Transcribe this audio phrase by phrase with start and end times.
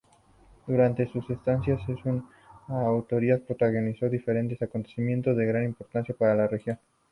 [0.65, 2.23] Durante su estancia en
[2.71, 6.79] Asturias protagonizó diferentes acontecimientos de gran importancia para la región.